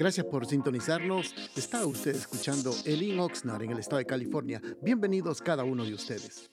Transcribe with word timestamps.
Gracias 0.00 0.24
por 0.24 0.46
sintonizarnos. 0.46 1.34
Está 1.54 1.84
usted 1.84 2.16
escuchando 2.16 2.74
Elin 2.86 3.20
Oxnard 3.20 3.64
en 3.64 3.72
el 3.72 3.80
estado 3.80 3.98
de 3.98 4.06
California. 4.06 4.62
Bienvenidos 4.80 5.42
cada 5.42 5.62
uno 5.62 5.84
de 5.84 5.92
ustedes. 5.92 6.48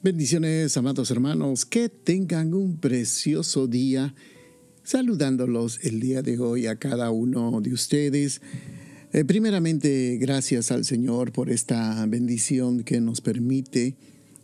Bendiciones, 0.00 0.76
amados 0.76 1.10
hermanos. 1.10 1.66
Que 1.66 1.88
tengan 1.88 2.54
un 2.54 2.78
precioso 2.78 3.66
día. 3.66 4.14
Saludándolos 4.84 5.80
el 5.82 5.98
día 5.98 6.22
de 6.22 6.38
hoy 6.38 6.68
a 6.68 6.76
cada 6.76 7.10
uno 7.10 7.60
de 7.60 7.72
ustedes. 7.72 8.42
Eh, 9.12 9.24
primeramente, 9.24 10.18
gracias 10.20 10.70
al 10.70 10.84
Señor 10.84 11.32
por 11.32 11.50
esta 11.50 12.06
bendición 12.06 12.84
que 12.84 13.00
nos 13.00 13.20
permite 13.20 13.96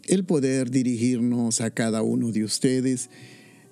el 0.09 0.25
poder 0.25 0.73
dirigirnos 0.73 1.61
a 1.61 1.71
cada 1.71 2.03
uno 2.03 2.33
de 2.33 2.43
ustedes 2.43 3.11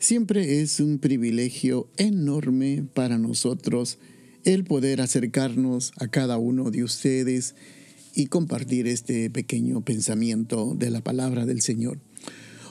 Siempre 0.02 0.60
es 0.60 0.80
un 0.80 0.98
privilegio 0.98 1.88
enorme 1.96 2.84
para 2.92 3.18
nosotros 3.18 4.00
el 4.42 4.64
poder 4.64 5.00
acercarnos 5.00 5.92
a 5.96 6.08
cada 6.08 6.38
uno 6.38 6.72
de 6.72 6.82
ustedes 6.82 7.54
y 8.12 8.26
compartir 8.26 8.88
este 8.88 9.30
pequeño 9.30 9.84
pensamiento 9.84 10.74
de 10.76 10.90
la 10.90 11.02
palabra 11.02 11.46
del 11.46 11.60
Señor. 11.60 12.00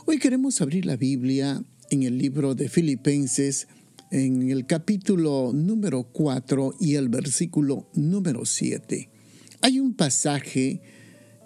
Hoy 0.06 0.20
queremos 0.20 0.60
abrir 0.60 0.86
la 0.86 0.98
Biblia 0.98 1.64
en 1.90 2.04
el 2.04 2.18
libro 2.18 2.54
de 2.54 2.68
Filipenses, 2.68 3.70
en 4.12 4.52
el 4.52 4.66
capítulo 4.66 5.54
número 5.54 6.04
4 6.04 6.76
y 6.82 6.96
el 6.96 7.08
versículo 7.08 7.88
número 7.94 8.44
7. 8.44 9.10
Hay 9.62 9.80
un 9.80 9.94
pasaje 9.94 10.82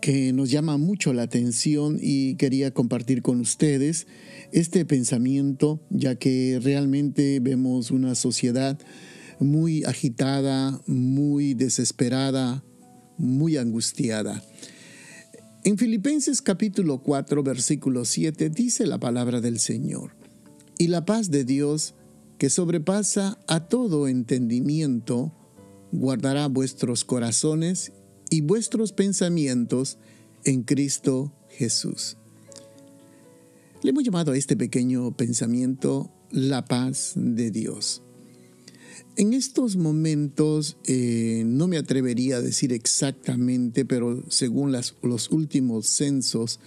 que 0.06 0.34
nos 0.34 0.52
llama 0.52 0.78
mucho 0.78 1.14
la 1.14 1.24
atención 1.24 1.98
y 2.00 2.36
quería 2.36 2.70
compartir 2.70 3.24
con 3.24 3.42
ustedes 3.42 4.06
este 4.52 4.86
pensamiento, 4.86 5.82
ya 5.90 6.14
que 6.14 6.60
realmente 6.62 7.40
vemos 7.40 7.90
una 7.90 8.14
sociedad 8.14 8.78
muy 9.40 9.84
agitada, 9.84 10.80
muy 10.86 11.56
desesperada, 11.56 12.64
muy 13.18 13.58
angustiada. 13.58 14.44
En 15.64 15.76
Filipenses 15.76 16.44
capítulo 16.44 17.02
4, 17.02 17.42
versículo 17.42 18.06
7 18.06 18.52
dice 18.52 18.86
la 18.86 19.00
palabra 19.00 19.42
del 19.42 19.58
Señor, 19.58 20.16
y 20.78 20.90
la 20.90 21.04
paz 21.04 21.32
de 21.32 21.46
Dios, 21.46 21.96
que 22.38 22.52
sobrepasa 22.52 23.40
a 23.48 23.68
todo 23.68 24.08
entendimiento, 24.08 25.34
guardará 25.92 26.48
vuestros 26.48 27.06
corazones 27.06 27.92
y 28.36 28.42
vuestros 28.42 28.92
pensamientos 28.92 29.98
en 30.44 30.64
Cristo 30.64 31.32
Jesús. 31.48 32.18
Le 33.82 33.92
hemos 33.92 34.04
llamado 34.04 34.34
a 34.34 34.38
este 34.38 34.58
pequeño 34.58 35.16
pensamiento 35.16 36.12
la 36.32 36.66
paz 36.66 37.14
de 37.16 37.50
Dios. 37.50 38.02
En 39.16 39.32
estos 39.32 39.78
momentos 39.78 40.76
eh, 40.84 41.44
no 41.46 41.70
me 41.70 41.78
atrevería 41.78 42.36
a 42.36 42.42
decir 42.42 42.74
exactamente, 42.74 43.86
pero 43.86 44.30
según 44.30 44.74
los 44.74 45.32
últimos 45.32 45.88
censos 45.88 46.60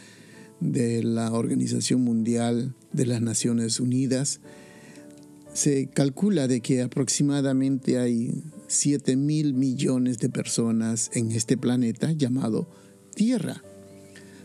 de 0.60 1.02
la 1.02 1.30
Organización 1.32 2.00
Mundial 2.00 2.74
de 2.94 3.04
las 3.04 3.20
Naciones 3.20 3.78
Unidas, 3.78 4.40
se 5.58 5.88
calcula 5.88 6.46
de 6.46 6.60
que 6.60 6.82
aproximadamente 6.82 7.98
hay 7.98 8.44
7 8.68 9.16
mil 9.16 9.54
millones 9.54 10.18
de 10.18 10.28
personas 10.28 11.10
en 11.14 11.32
este 11.32 11.56
planeta 11.56 12.12
llamado 12.12 12.70
Tierra. 13.16 13.64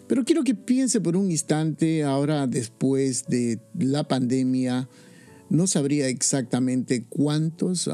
Pero 0.08 0.26
quiero 0.26 0.44
que 0.44 0.56
piense 0.56 1.00
por 1.02 1.16
un 1.16 1.30
instante, 1.30 2.04
ahora 2.04 2.48
después 2.48 3.26
de 3.28 3.60
la 3.78 4.08
pandemia, 4.08 4.90
no 5.52 5.68
sabría 5.68 6.08
exactamente 6.08 7.06
cuántos 7.08 7.88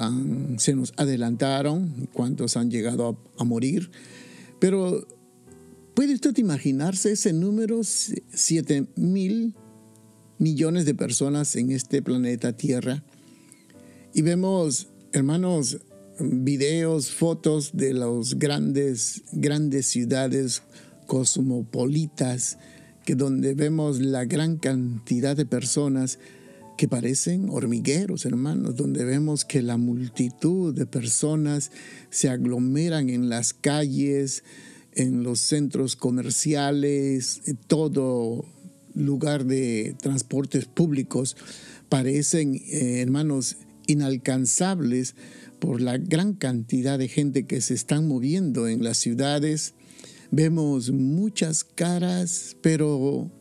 se 0.58 0.76
nos 0.76 0.94
adelantaron, 0.96 2.08
cuántos 2.14 2.56
han 2.56 2.72
llegado 2.72 3.20
a, 3.38 3.42
a 3.42 3.44
morir, 3.44 3.92
pero 4.60 5.06
¿puede 5.94 6.14
usted 6.14 6.38
imaginarse 6.38 7.12
ese 7.12 7.34
número? 7.34 7.82
7 7.84 8.88
mil 8.96 9.36
millones 9.36 9.69
de 10.40 10.96
personas 10.96 11.56
en 11.58 11.72
este 11.72 12.02
planeta 12.02 12.54
Tierra. 12.54 13.04
Y 14.14 14.22
vemos, 14.22 14.88
hermanos, 15.12 15.80
videos, 16.20 17.12
fotos 17.12 17.72
de 17.74 17.94
las 17.94 18.36
grandes, 18.40 19.24
grandes 19.34 19.88
ciudades 19.88 20.64
cosmopolitas, 21.08 22.58
que 23.06 23.16
donde 23.16 23.54
vemos 23.54 24.00
la 24.00 24.24
gran 24.24 24.58
cantidad 24.58 25.36
de 25.36 25.46
personas 25.46 26.20
que 26.78 26.88
parecen 26.88 27.50
hormigueros, 27.50 28.26
hermanos, 28.26 28.78
donde 28.78 29.04
vemos 29.04 29.44
que 29.44 29.62
la 29.62 29.76
multitud 29.76 30.74
de 30.74 30.86
personas 30.86 31.72
se 32.10 32.30
aglomeran 32.30 33.10
en 33.10 33.28
las 33.28 33.54
calles, 33.54 34.44
en 34.94 35.24
los 35.24 35.40
centros 35.42 35.98
comerciales, 35.98 37.42
en 37.46 37.58
todo 37.58 38.46
lugar 38.96 39.46
de 39.46 39.96
transportes 40.02 40.66
públicos, 40.66 41.38
parecen, 41.90 42.56
eh, 42.56 43.02
hermanos, 43.02 43.58
inalcanzables 43.88 45.16
por 45.60 45.82
la 45.82 45.98
gran 45.98 46.34
cantidad 46.34 46.98
de 46.98 47.08
gente 47.08 47.46
que 47.46 47.62
se 47.62 47.74
están 47.74 48.08
moviendo 48.08 48.68
en 48.68 48.84
las 48.84 48.98
ciudades. 48.98 49.74
Vemos 50.32 50.92
muchas 50.92 51.64
caras, 51.64 52.56
pero 52.62 53.32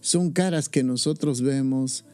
son 0.00 0.30
caras 0.30 0.68
que 0.68 0.84
nosotros 0.84 1.40
vemos 1.40 2.04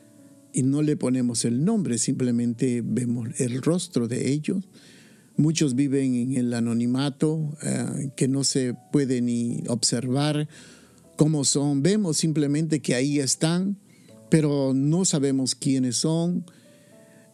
y 0.53 0.63
no 0.63 0.83
le 0.83 0.97
ponemos 0.97 1.45
el 1.45 1.65
nombre, 1.65 1.99
simplemente 1.99 2.83
vemos 2.85 3.29
el 3.39 3.61
rostro 3.63 4.09
de 4.09 4.31
ellos. 4.31 4.65
Muchos 5.37 5.75
viven 5.75 6.15
en 6.15 6.37
el 6.37 6.55
anonimato, 6.55 7.57
eh, 7.63 8.11
que 8.17 8.29
no 8.29 8.45
se 8.45 8.75
puede 8.93 9.21
ni 9.23 9.63
observar 9.69 10.49
cómo 11.21 11.45
son. 11.45 11.83
Vemos 11.83 12.17
simplemente 12.17 12.81
que 12.81 12.95
ahí 12.95 13.19
están, 13.19 13.77
pero 14.31 14.73
no 14.75 15.05
sabemos 15.05 15.55
quiénes 15.55 15.97
son 15.97 16.47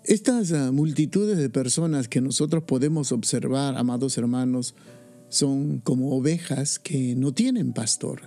estas 0.03 0.51
ah, 0.51 0.73
multitudes 0.73 1.39
de 1.39 1.51
personas 1.51 2.09
que 2.09 2.21
nosotros 2.21 2.65
podemos 2.65 3.13
observar, 3.13 3.79
amados 3.79 4.19
hermanos, 4.19 4.75
son 5.29 5.79
como 5.79 6.17
ovejas 6.17 6.81
que 6.81 7.15
no 7.15 7.33
tienen 7.33 7.73
pastor. 7.73 8.23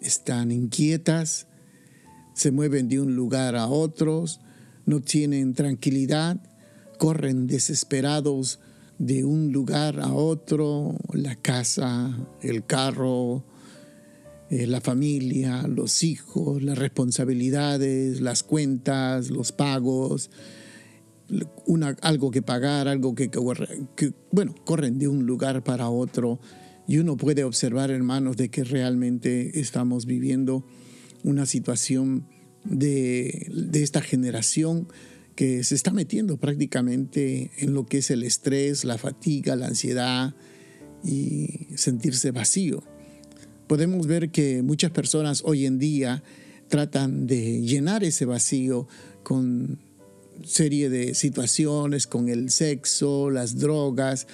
Están 0.00 0.50
inquietas, 0.50 1.46
se 2.32 2.50
mueven 2.50 2.88
de 2.88 2.98
un 2.98 3.16
lugar 3.16 3.54
a 3.54 3.68
otro, 3.68 4.24
no 4.86 5.02
tienen 5.02 5.52
tranquilidad, 5.52 6.40
corren 6.96 7.46
desesperados 7.46 8.60
de 8.98 9.26
un 9.26 9.52
lugar 9.52 10.00
a 10.00 10.14
otro, 10.14 10.94
la 11.12 11.36
casa, 11.36 12.16
el 12.40 12.64
carro, 12.64 13.44
eh, 14.50 14.66
la 14.66 14.80
familia, 14.80 15.66
los 15.66 16.02
hijos, 16.02 16.62
las 16.62 16.78
responsabilidades, 16.78 18.20
las 18.20 18.42
cuentas, 18.42 19.30
los 19.30 19.52
pagos 19.52 20.30
una, 21.66 21.96
algo 22.02 22.30
que 22.30 22.42
pagar, 22.42 22.88
algo 22.88 23.14
que, 23.14 23.30
que, 23.30 24.12
bueno, 24.30 24.54
corren 24.64 24.98
de 24.98 25.08
un 25.08 25.26
lugar 25.26 25.64
para 25.64 25.88
otro 25.88 26.40
y 26.86 26.98
uno 26.98 27.16
puede 27.16 27.44
observar, 27.44 27.90
hermanos, 27.90 28.36
de 28.36 28.48
que 28.48 28.62
realmente 28.62 29.58
estamos 29.60 30.06
viviendo 30.06 30.64
una 31.24 31.46
situación 31.46 32.28
de, 32.64 33.50
de 33.52 33.82
esta 33.82 34.00
generación 34.00 34.88
que 35.34 35.64
se 35.64 35.74
está 35.74 35.92
metiendo 35.92 36.38
prácticamente 36.38 37.50
en 37.58 37.74
lo 37.74 37.86
que 37.86 37.98
es 37.98 38.10
el 38.10 38.22
estrés, 38.22 38.84
la 38.84 38.98
fatiga, 38.98 39.56
la 39.56 39.66
ansiedad 39.66 40.34
y 41.04 41.66
sentirse 41.74 42.30
vacío. 42.30 42.84
Podemos 43.66 44.06
ver 44.06 44.30
que 44.30 44.62
muchas 44.62 44.92
personas 44.92 45.42
hoy 45.44 45.66
en 45.66 45.78
día 45.78 46.22
tratan 46.68 47.26
de 47.26 47.62
llenar 47.62 48.04
ese 48.04 48.24
vacío 48.24 48.86
con 49.22 49.78
serie 50.44 50.88
de 50.90 51.14
situaciones 51.14 52.06
con 52.06 52.28
el 52.28 52.50
sexo, 52.50 53.30
las 53.30 53.58
drogas. 53.58 54.26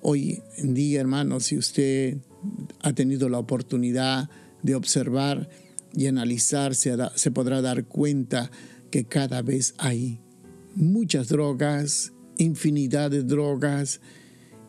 Hoy 0.00 0.42
en 0.58 0.74
día, 0.74 1.00
hermanos, 1.00 1.44
si 1.44 1.56
usted 1.56 2.18
ha 2.82 2.92
tenido 2.92 3.28
la 3.28 3.38
oportunidad 3.38 4.28
de 4.62 4.74
observar 4.74 5.48
y 5.94 6.06
analizar, 6.06 6.74
se, 6.74 6.96
se 7.14 7.30
podrá 7.30 7.62
dar 7.62 7.86
cuenta 7.86 8.50
que 8.90 9.04
cada 9.04 9.42
vez 9.42 9.74
hay 9.78 10.20
muchas 10.74 11.28
drogas, 11.28 12.12
infinidad 12.36 13.10
de 13.10 13.22
drogas, 13.22 14.00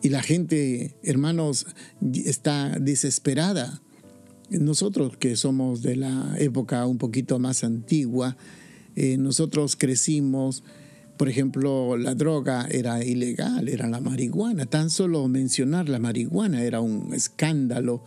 y 0.02 0.08
la 0.08 0.22
gente, 0.22 0.94
hermanos, 1.02 1.66
está 2.12 2.78
desesperada. 2.78 3.82
Nosotros 4.50 5.16
que 5.16 5.34
somos 5.34 5.82
de 5.82 5.96
la 5.96 6.36
época 6.38 6.86
un 6.86 6.98
poquito 6.98 7.38
más 7.38 7.64
antigua, 7.64 8.36
eh, 8.94 9.16
nosotros 9.18 9.74
crecimos, 9.74 10.62
por 11.16 11.28
ejemplo, 11.28 11.96
la 11.96 12.14
droga 12.14 12.68
era 12.70 13.04
ilegal, 13.04 13.68
era 13.68 13.88
la 13.88 14.00
marihuana. 14.00 14.66
Tan 14.66 14.90
solo 14.90 15.26
mencionar 15.26 15.88
la 15.88 15.98
marihuana 15.98 16.62
era 16.62 16.80
un 16.80 17.12
escándalo, 17.12 18.04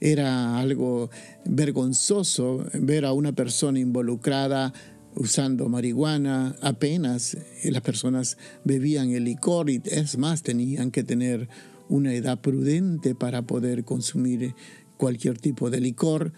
era 0.00 0.58
algo 0.58 1.10
vergonzoso 1.44 2.64
ver 2.74 3.04
a 3.04 3.12
una 3.12 3.32
persona 3.32 3.80
involucrada 3.80 4.72
usando 5.16 5.68
marihuana, 5.68 6.54
apenas 6.62 7.36
las 7.64 7.82
personas 7.82 8.38
bebían 8.64 9.10
el 9.10 9.24
licor 9.24 9.68
y 9.68 9.82
es 9.84 10.16
más, 10.16 10.42
tenían 10.42 10.92
que 10.92 11.02
tener 11.02 11.48
una 11.88 12.14
edad 12.14 12.40
prudente 12.40 13.16
para 13.16 13.42
poder 13.42 13.84
consumir 13.84 14.54
cualquier 15.00 15.38
tipo 15.38 15.70
de 15.70 15.80
licor. 15.80 16.32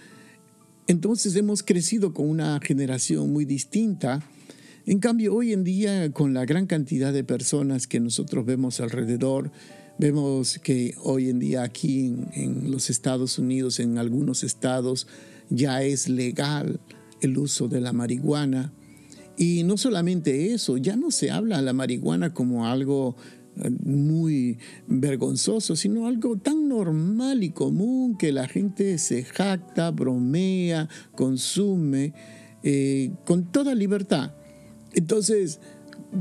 Entonces 0.87 1.35
hemos 1.35 1.65
crecido 1.65 2.15
con 2.15 2.31
una 2.31 2.61
generación 2.63 3.33
muy 3.33 3.45
distinta. 3.45 4.23
En 4.87 5.01
cambio, 5.01 5.35
hoy 5.35 5.53
en 5.53 5.65
día, 5.65 6.13
con 6.13 6.33
la 6.33 6.45
gran 6.45 6.67
cantidad 6.67 7.13
de 7.13 7.25
personas 7.25 7.89
que 7.89 7.99
nosotros 7.99 8.47
vemos 8.47 8.79
alrededor, 8.79 9.51
vemos 9.99 10.61
que 10.61 10.95
hoy 11.03 11.29
en 11.29 11.41
día 11.41 11.65
aquí 11.65 12.15
en, 12.35 12.71
los 12.71 12.89
Estados 12.89 13.37
Unidos, 13.37 13.81
en 13.81 13.99
algunos 13.99 14.45
estados, 14.45 15.09
ya 15.51 15.83
es 15.83 16.09
legal 16.09 16.79
el 17.21 17.39
uso 17.39 17.67
de 17.67 17.81
la 17.81 17.93
marihuana. 17.93 18.73
Y 19.37 19.65
no 19.65 19.77
solamente 19.77 20.55
eso, 20.55 20.77
ya 20.77 20.95
no 20.95 21.11
se 21.11 21.33
habla 21.33 21.57
de 21.57 21.63
la 21.63 21.73
marihuana 21.73 22.33
como 22.33 22.67
algo 22.67 23.17
eh, 23.57 23.71
muy 23.85 24.59
vergonzoso, 24.87 25.75
sino 25.75 26.07
algo 26.07 26.37
tan 26.37 26.62
normal 26.73 27.45
y 27.45 27.51
común 27.51 28.17
que 28.17 28.33
la 28.33 28.49
gente 28.49 28.97
se 28.99 29.25
jacta, 29.25 29.91
bromea, 29.91 30.89
consume 31.15 32.15
eh, 32.63 33.13
con 33.25 33.53
toda 33.53 33.75
libertad. 33.75 34.35
Entonces, 34.95 35.61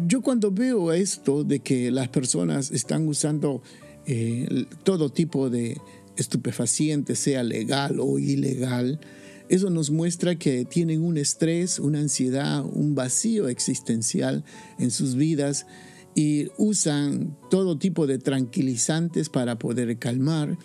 yo 0.08 0.22
cuando 0.22 0.52
veo 0.52 0.92
esto 0.92 1.44
de 1.44 1.60
que 1.60 1.90
las 1.90 2.10
personas 2.10 2.72
están 2.72 3.08
usando 3.08 3.62
eh, 4.06 4.66
todo 4.84 5.10
tipo 5.10 5.50
de 5.50 5.80
estupefacientes, 6.18 7.20
sea 7.20 7.44
legal 7.44 8.00
o 8.00 8.20
ilegal, 8.20 9.00
eso 9.48 9.70
nos 9.70 9.90
muestra 9.90 10.36
que 10.36 10.66
tienen 10.66 11.02
un 11.02 11.18
estrés, 11.18 11.80
una 11.80 12.00
ansiedad, 12.00 12.64
un 12.66 12.96
vacío 12.96 13.48
existencial 13.48 14.44
en 14.80 14.92
sus 14.92 15.16
vidas 15.16 15.66
y 16.16 16.48
usan 16.58 17.38
todo 17.50 17.78
tipo 17.78 18.08
de 18.08 18.20
tranquilizantes 18.20 19.30
para 19.30 19.58
poder 19.58 19.98
calmar. 19.98 20.58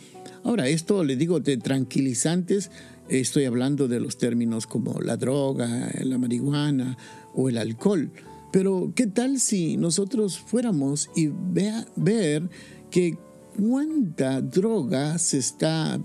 Ahora, 0.44 0.68
esto 0.68 1.04
le 1.04 1.16
digo 1.16 1.40
de 1.40 1.56
tranquilizantes, 1.56 2.70
estoy 3.08 3.44
hablando 3.44 3.88
de 3.88 4.00
los 4.00 4.18
términos 4.18 4.66
como 4.66 5.00
la 5.00 5.16
droga, 5.16 5.90
la 6.02 6.18
marihuana 6.18 6.96
o 7.34 7.48
el 7.48 7.58
alcohol. 7.58 8.10
Pero, 8.52 8.92
¿qué 8.94 9.06
tal 9.06 9.38
si 9.38 9.76
nosotros 9.76 10.38
fuéramos 10.38 11.10
y 11.14 11.28
vea, 11.28 11.86
ver 11.96 12.48
que 12.90 13.18
cuánta 13.56 14.40
droga 14.40 15.18
se 15.18 15.38
está 15.38 16.00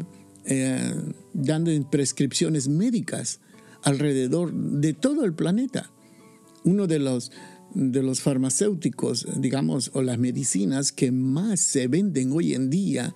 eh, 0.46 0.94
dando 1.34 1.72
prescripciones 1.90 2.68
médicas 2.68 3.40
alrededor 3.84 4.54
de 4.54 4.94
todo 4.94 5.24
el 5.24 5.34
planeta. 5.34 5.92
Uno 6.64 6.88
de 6.88 7.00
los, 7.00 7.32
de 7.74 8.04
los 8.04 8.22
farmacéuticos, 8.22 9.28
digamos, 9.38 9.92
o 9.94 10.02
las 10.02 10.18
medicinas 10.18 10.92
que 10.92 11.12
más 11.12 11.60
se 11.60 11.88
venden 11.88 12.32
hoy 12.32 12.54
en 12.54 12.70
día 12.70 13.14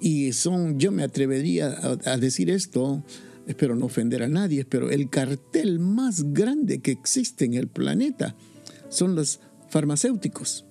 y 0.00 0.32
son, 0.32 0.78
yo 0.78 0.92
me 0.92 1.02
atrevería 1.02 1.78
a, 2.04 2.16
decir 2.16 2.50
esto, 2.50 3.04
espero 3.46 3.74
no 3.74 3.86
ofender 3.86 4.22
a 4.22 4.28
nadie, 4.28 4.64
pero 4.64 4.90
el 4.90 5.08
cartel 5.08 5.78
más 5.78 6.32
grande 6.32 6.80
que 6.80 6.92
existe 6.92 7.44
en 7.44 7.54
el 7.54 7.68
planeta 7.68 8.36
son 8.88 9.14
los 9.14 9.40
farmacéuticos 9.68 10.66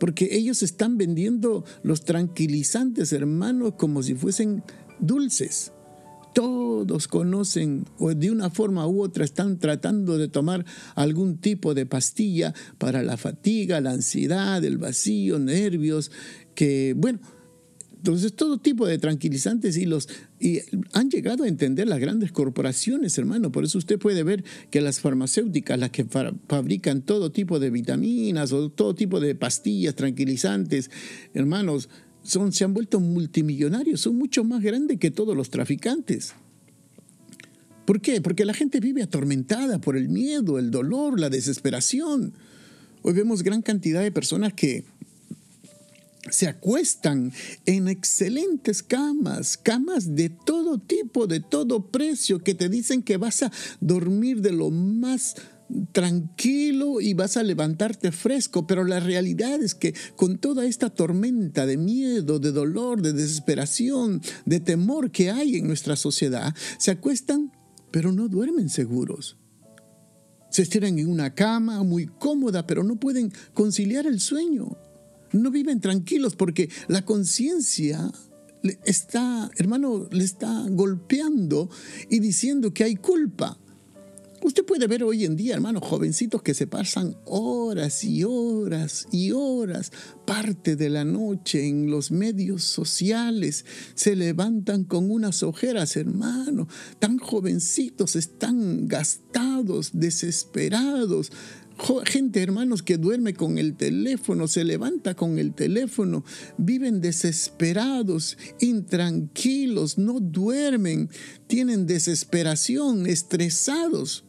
porque 0.00 0.30
ellos 0.32 0.62
están 0.62 0.96
vendiendo 0.96 1.62
los 1.82 2.04
tranquilizantes, 2.06 3.12
hermanos, 3.12 3.74
como 3.76 4.02
si 4.02 4.14
fuesen 4.14 4.64
dulces. 4.98 5.72
Todos 6.34 7.08
conocen 7.08 7.84
o 7.98 8.14
de 8.14 8.30
una 8.30 8.50
forma 8.50 8.86
u 8.86 9.02
otra 9.02 9.24
están 9.24 9.58
tratando 9.58 10.18
de 10.18 10.28
tomar 10.28 10.64
algún 10.94 11.38
tipo 11.38 11.74
de 11.74 11.86
pastilla 11.86 12.54
para 12.78 13.02
la 13.02 13.16
fatiga, 13.16 13.80
la 13.80 13.90
ansiedad, 13.90 14.64
el 14.64 14.78
vacío, 14.78 15.38
nervios, 15.38 16.10
que 16.54 16.94
bueno, 16.96 17.20
entonces 18.00 18.32
todo 18.32 18.56
tipo 18.56 18.86
de 18.86 18.96
tranquilizantes 18.96 19.76
y 19.76 19.84
los 19.84 20.08
y 20.38 20.60
han 20.94 21.10
llegado 21.10 21.44
a 21.44 21.48
entender 21.48 21.86
las 21.86 21.98
grandes 21.98 22.32
corporaciones, 22.32 23.18
hermano. 23.18 23.52
Por 23.52 23.64
eso 23.64 23.76
usted 23.76 23.98
puede 23.98 24.22
ver 24.22 24.42
que 24.70 24.80
las 24.80 25.00
farmacéuticas, 25.00 25.78
las 25.78 25.90
que 25.90 26.06
fabrican 26.06 27.02
todo 27.02 27.30
tipo 27.30 27.58
de 27.58 27.68
vitaminas 27.68 28.54
o 28.54 28.70
todo 28.70 28.94
tipo 28.94 29.20
de 29.20 29.34
pastillas 29.34 29.96
tranquilizantes, 29.96 30.90
hermanos, 31.34 31.90
son, 32.30 32.52
se 32.52 32.64
han 32.64 32.74
vuelto 32.74 33.00
multimillonarios, 33.00 34.00
son 34.00 34.16
mucho 34.16 34.44
más 34.44 34.62
grandes 34.62 34.98
que 34.98 35.10
todos 35.10 35.36
los 35.36 35.50
traficantes. 35.50 36.34
¿Por 37.84 38.00
qué? 38.00 38.20
Porque 38.20 38.44
la 38.44 38.54
gente 38.54 38.78
vive 38.78 39.02
atormentada 39.02 39.80
por 39.80 39.96
el 39.96 40.08
miedo, 40.08 40.58
el 40.58 40.70
dolor, 40.70 41.18
la 41.18 41.28
desesperación. 41.28 42.32
Hoy 43.02 43.14
vemos 43.14 43.42
gran 43.42 43.62
cantidad 43.62 44.00
de 44.00 44.12
personas 44.12 44.52
que 44.52 44.84
se 46.30 46.46
acuestan 46.46 47.32
en 47.66 47.88
excelentes 47.88 48.82
camas, 48.82 49.56
camas 49.56 50.14
de 50.14 50.28
todo 50.28 50.78
tipo, 50.78 51.26
de 51.26 51.40
todo 51.40 51.86
precio, 51.86 52.38
que 52.38 52.54
te 52.54 52.68
dicen 52.68 53.02
que 53.02 53.16
vas 53.16 53.42
a 53.42 53.50
dormir 53.80 54.40
de 54.40 54.52
lo 54.52 54.70
más 54.70 55.34
tranquilo 55.92 57.00
y 57.00 57.14
vas 57.14 57.36
a 57.36 57.42
levantarte 57.42 58.12
fresco, 58.12 58.66
pero 58.66 58.84
la 58.84 59.00
realidad 59.00 59.62
es 59.62 59.74
que 59.74 59.94
con 60.16 60.38
toda 60.38 60.66
esta 60.66 60.90
tormenta 60.90 61.66
de 61.66 61.76
miedo, 61.76 62.38
de 62.38 62.52
dolor, 62.52 63.02
de 63.02 63.12
desesperación, 63.12 64.20
de 64.44 64.60
temor 64.60 65.10
que 65.10 65.30
hay 65.30 65.56
en 65.56 65.66
nuestra 65.66 65.96
sociedad, 65.96 66.54
se 66.78 66.90
acuestan, 66.90 67.52
pero 67.90 68.12
no 68.12 68.28
duermen 68.28 68.68
seguros. 68.68 69.36
Se 70.50 70.62
estiran 70.62 70.98
en 70.98 71.08
una 71.08 71.34
cama 71.34 71.82
muy 71.84 72.06
cómoda, 72.06 72.66
pero 72.66 72.82
no 72.82 72.98
pueden 72.98 73.32
conciliar 73.54 74.06
el 74.06 74.20
sueño. 74.20 74.76
No 75.32 75.50
viven 75.52 75.80
tranquilos 75.80 76.34
porque 76.34 76.68
la 76.88 77.04
conciencia 77.04 78.10
está, 78.84 79.50
hermano, 79.56 80.08
le 80.10 80.24
está 80.24 80.66
golpeando 80.68 81.70
y 82.08 82.18
diciendo 82.18 82.74
que 82.74 82.84
hay 82.84 82.96
culpa. 82.96 83.58
Usted 84.42 84.64
puede 84.64 84.86
ver 84.86 85.04
hoy 85.04 85.26
en 85.26 85.36
día, 85.36 85.54
hermanos, 85.54 85.82
jovencitos 85.84 86.42
que 86.42 86.54
se 86.54 86.66
pasan 86.66 87.14
horas 87.26 88.02
y 88.04 88.24
horas 88.24 89.06
y 89.12 89.32
horas, 89.32 89.92
parte 90.24 90.76
de 90.76 90.88
la 90.88 91.04
noche 91.04 91.68
en 91.68 91.90
los 91.90 92.10
medios 92.10 92.64
sociales, 92.64 93.66
se 93.94 94.16
levantan 94.16 94.84
con 94.84 95.10
unas 95.10 95.42
ojeras, 95.42 95.94
hermano, 95.96 96.68
tan 96.98 97.18
jovencitos, 97.18 98.16
están 98.16 98.88
gastados, 98.88 99.90
desesperados, 99.92 101.32
gente, 102.04 102.42
hermanos, 102.42 102.82
que 102.82 102.98
duerme 102.98 103.34
con 103.34 103.58
el 103.58 103.74
teléfono, 103.74 104.48
se 104.48 104.64
levanta 104.64 105.14
con 105.14 105.38
el 105.38 105.54
teléfono, 105.54 106.24
viven 106.58 107.00
desesperados, 107.00 108.36
intranquilos, 108.60 109.98
no 109.98 110.20
duermen, 110.20 111.08
tienen 111.46 111.86
desesperación, 111.86 113.06
estresados. 113.06 114.24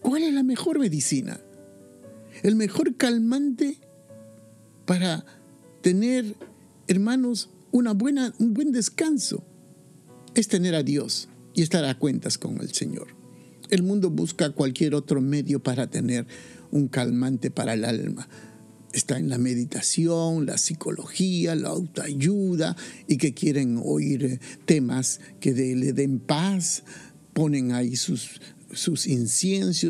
¿Cuál 0.00 0.22
es 0.22 0.32
la 0.32 0.42
mejor 0.42 0.78
medicina? 0.78 1.40
El 2.42 2.56
mejor 2.56 2.96
calmante 2.96 3.78
para 4.86 5.24
tener, 5.80 6.36
hermanos, 6.88 7.50
una 7.70 7.92
buena, 7.92 8.32
un 8.38 8.54
buen 8.54 8.72
descanso 8.72 9.44
es 10.34 10.48
tener 10.48 10.74
a 10.74 10.82
Dios 10.82 11.28
y 11.54 11.62
estar 11.62 11.84
a 11.84 11.98
cuentas 11.98 12.38
con 12.38 12.60
el 12.60 12.72
Señor. 12.72 13.21
El 13.72 13.84
mundo 13.84 14.10
busca 14.10 14.50
cualquier 14.50 14.94
otro 14.94 15.22
medio 15.22 15.62
para 15.62 15.86
tener 15.86 16.26
un 16.70 16.88
calmante 16.88 17.50
para 17.50 17.72
el 17.72 17.86
alma. 17.86 18.28
Está 18.92 19.16
en 19.16 19.30
la 19.30 19.38
meditación, 19.38 20.44
la 20.44 20.58
psicología, 20.58 21.54
la 21.54 21.70
autoayuda 21.70 22.76
y 23.08 23.16
que 23.16 23.32
quieren 23.32 23.80
oír 23.82 24.40
temas 24.66 25.20
que 25.40 25.52
le 25.52 25.94
den 25.94 26.18
paz, 26.18 26.82
ponen 27.32 27.72
ahí 27.72 27.96
sus 27.96 28.42
sus 28.74 29.08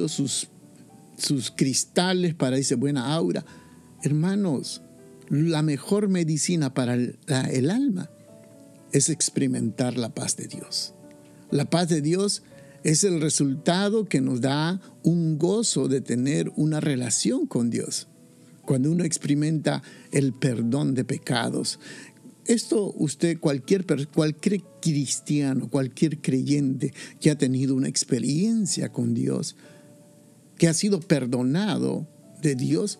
sus, 0.06 0.48
sus 1.18 1.50
cristales 1.50 2.34
para 2.34 2.58
esa 2.58 2.76
buena 2.76 3.12
aura. 3.12 3.44
Hermanos, 4.04 4.82
la 5.28 5.62
mejor 5.62 6.06
medicina 6.06 6.72
para 6.72 6.94
el, 6.94 7.18
el 7.50 7.68
alma 7.68 8.10
es 8.92 9.08
experimentar 9.08 9.98
la 9.98 10.14
paz 10.14 10.36
de 10.36 10.46
Dios. 10.46 10.94
La 11.50 11.64
paz 11.64 11.88
de 11.88 12.00
Dios 12.00 12.44
es 12.84 13.04
el 13.04 13.20
resultado 13.20 14.04
que 14.04 14.20
nos 14.20 14.40
da 14.40 14.80
un 15.02 15.38
gozo 15.38 15.88
de 15.88 16.00
tener 16.00 16.52
una 16.56 16.80
relación 16.80 17.46
con 17.46 17.70
Dios. 17.70 18.08
Cuando 18.64 18.90
uno 18.90 19.04
experimenta 19.04 19.82
el 20.10 20.32
perdón 20.32 20.94
de 20.94 21.04
pecados, 21.04 21.78
esto 22.46 22.92
usted, 22.96 23.38
cualquier, 23.38 23.86
cualquier 24.12 24.62
cristiano, 24.80 25.68
cualquier 25.68 26.20
creyente 26.20 26.92
que 27.20 27.30
ha 27.30 27.38
tenido 27.38 27.74
una 27.74 27.88
experiencia 27.88 28.90
con 28.90 29.14
Dios, 29.14 29.56
que 30.58 30.68
ha 30.68 30.74
sido 30.74 31.00
perdonado 31.00 32.08
de 32.40 32.56
Dios, 32.56 32.98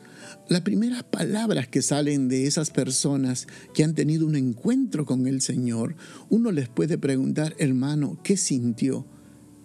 las 0.49 0.61
primeras 0.61 1.03
palabras 1.03 1.67
que 1.67 1.83
salen 1.83 2.29
de 2.29 2.47
esas 2.47 2.71
personas 2.71 3.49
que 3.75 3.83
han 3.83 3.95
tenido 3.95 4.27
un 4.27 4.37
encuentro 4.37 5.05
con 5.05 5.27
el 5.27 5.41
Señor, 5.41 5.97
uno 6.31 6.53
les 6.53 6.69
puede 6.69 6.97
preguntar, 6.97 7.55
hermano, 7.59 8.19
¿qué 8.23 8.37
sintió? 8.37 9.05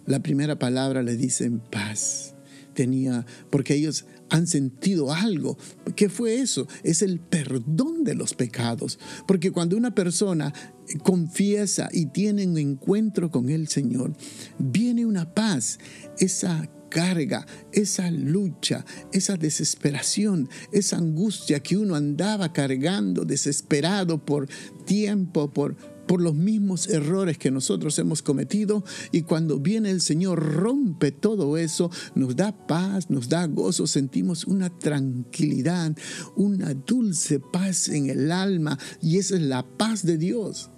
La 0.08 0.20
primera 0.20 0.58
palabra 0.58 1.02
le 1.02 1.16
dicen 1.16 1.60
paz. 1.60 2.34
tenía, 2.72 3.26
porque 3.50 3.74
ellos 3.74 4.06
han 4.30 4.46
sentido 4.46 5.12
algo. 5.12 5.58
¿Qué 5.96 6.08
fue 6.08 6.36
eso? 6.36 6.66
Es 6.82 7.02
el 7.02 7.20
perdón 7.20 8.04
de 8.04 8.14
los 8.14 8.32
pecados. 8.32 8.98
Porque 9.26 9.50
cuando 9.50 9.76
una 9.76 9.94
persona 9.94 10.54
confiesa 11.02 11.90
y 11.92 12.06
tiene 12.06 12.46
un 12.46 12.56
encuentro 12.56 13.30
con 13.30 13.50
el 13.50 13.68
Señor, 13.68 14.16
viene 14.58 15.04
una 15.04 15.34
paz, 15.34 15.78
esa 16.18 16.70
carga, 16.88 17.46
esa 17.72 18.10
lucha, 18.10 18.86
esa 19.12 19.36
desesperación, 19.36 20.48
esa 20.72 20.96
angustia 20.96 21.60
que 21.60 21.76
uno 21.76 21.96
andaba 21.96 22.54
cargando, 22.54 23.26
desesperado 23.26 24.24
por 24.24 24.48
tiempo, 24.86 25.52
por, 25.52 25.76
por 26.08 26.22
los 26.22 26.34
mismos 26.34 26.88
errores 26.88 27.38
que 27.38 27.52
nosotros 27.52 27.98
hemos 27.98 28.22
cometido 28.22 28.82
y 29.12 29.22
cuando 29.22 29.60
viene 29.60 29.90
el 29.90 30.00
Señor 30.00 30.42
rompe 30.42 31.12
todo 31.12 31.58
eso, 31.58 31.90
nos 32.14 32.34
da 32.34 32.66
paz, 32.66 33.10
nos 33.10 33.28
da 33.28 33.46
gozo, 33.46 33.86
sentimos 33.86 34.46
una 34.46 34.70
tranquilidad, 34.70 35.94
una 36.34 36.72
dulce 36.72 37.38
paz 37.38 37.90
en 37.90 38.08
el 38.08 38.32
alma 38.32 38.78
y 39.02 39.18
esa 39.18 39.36
es 39.36 39.42
la 39.42 39.64
paz 39.64 40.04
de 40.04 40.16
Dios. 40.16 40.70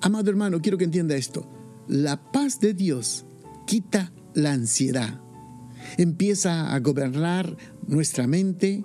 Amado 0.00 0.30
hermano, 0.30 0.60
quiero 0.60 0.78
que 0.78 0.84
entienda 0.84 1.14
esto. 1.14 1.46
La 1.86 2.32
paz 2.32 2.58
de 2.58 2.72
Dios 2.72 3.26
quita 3.66 4.12
la 4.34 4.52
ansiedad. 4.52 5.20
Empieza 5.98 6.74
a 6.74 6.80
gobernar 6.80 7.56
nuestra 7.86 8.26
mente, 8.26 8.82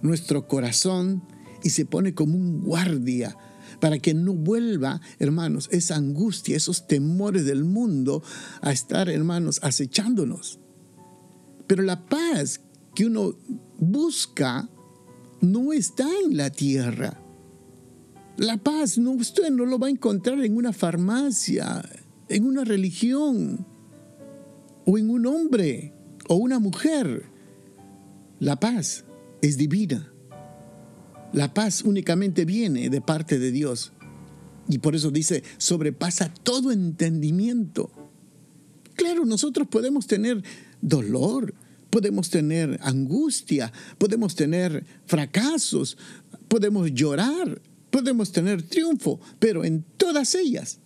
nuestro 0.00 0.48
corazón 0.48 1.22
y 1.62 1.70
se 1.70 1.84
pone 1.84 2.14
como 2.14 2.36
un 2.36 2.62
guardia 2.62 3.36
para 3.80 3.98
que 3.98 4.14
no 4.14 4.34
vuelva, 4.34 5.00
hermanos, 5.18 5.68
esa 5.72 5.96
angustia, 5.96 6.56
esos 6.56 6.86
temores 6.86 7.44
del 7.44 7.64
mundo 7.64 8.22
a 8.60 8.72
estar, 8.72 9.08
hermanos, 9.08 9.60
acechándonos. 9.62 10.58
Pero 11.66 11.82
la 11.82 12.06
paz 12.06 12.60
que 12.94 13.06
uno 13.06 13.34
busca 13.78 14.68
no 15.40 15.72
está 15.72 16.06
en 16.24 16.36
la 16.36 16.50
tierra. 16.50 17.20
La 18.36 18.56
paz 18.56 18.98
no, 18.98 19.12
usted 19.12 19.50
no 19.50 19.66
lo 19.66 19.78
va 19.78 19.88
a 19.88 19.90
encontrar 19.90 20.42
en 20.44 20.56
una 20.56 20.72
farmacia, 20.72 21.82
en 22.28 22.44
una 22.44 22.64
religión 22.64 23.66
o 24.86 24.98
en 24.98 25.10
un 25.10 25.26
hombre 25.26 25.94
o 26.28 26.36
una 26.36 26.58
mujer. 26.58 27.24
La 28.38 28.58
paz 28.58 29.04
es 29.42 29.56
divina. 29.56 30.12
La 31.32 31.54
paz 31.54 31.82
únicamente 31.82 32.44
viene 32.44 32.90
de 32.90 33.00
parte 33.00 33.38
de 33.38 33.52
Dios. 33.52 33.92
Y 34.68 34.78
por 34.78 34.94
eso 34.94 35.10
dice, 35.10 35.42
sobrepasa 35.58 36.32
todo 36.32 36.72
entendimiento. 36.72 37.90
Claro, 38.94 39.24
nosotros 39.24 39.68
podemos 39.68 40.06
tener 40.06 40.42
dolor, 40.80 41.54
podemos 41.90 42.30
tener 42.30 42.78
angustia, 42.82 43.72
podemos 43.98 44.34
tener 44.34 44.84
fracasos, 45.06 45.96
podemos 46.48 46.92
llorar, 46.92 47.60
podemos 47.90 48.32
tener 48.32 48.62
triunfo, 48.62 49.20
pero 49.38 49.64
en 49.64 49.84
todas 49.96 50.34
ellas 50.34 50.78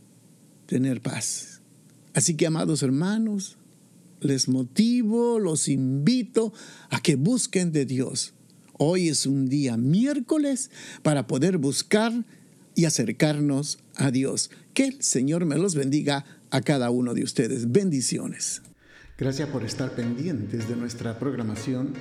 tener 0.66 1.00
paz. 1.00 1.60
Así 2.14 2.36
que, 2.36 2.46
amados 2.46 2.82
hermanos, 2.82 3.56
les 4.20 4.48
motivo, 4.48 5.38
los 5.38 5.68
invito 5.68 6.52
a 6.90 7.00
que 7.00 7.16
busquen 7.16 7.72
de 7.72 7.84
Dios. 7.84 8.34
Hoy 8.76 9.09
es 9.09 9.26
un 9.26 9.49
día 9.49 9.76
miércoles 9.76 10.71
para 11.02 11.28
poder 11.28 11.59
buscar 11.59 12.12
y 12.75 12.87
acercarnos 12.87 13.78
a 13.95 14.11
Dios. 14.11 14.50
Que 14.73 14.87
el 14.87 15.02
Señor 15.02 15.45
me 15.45 15.57
los 15.57 15.76
bendiga 15.76 16.25
a 16.50 16.61
cada 16.61 16.90
uno 16.90 17.14
de 17.14 17.23
ustedes. 17.23 17.71
Bendiciones. 17.71 18.62
Gracias 19.16 19.49
por 19.49 19.64
estar 19.64 19.95
pendientes 19.95 20.69
de 20.69 20.75
nuestra 20.75 21.21
programación 21.21 21.95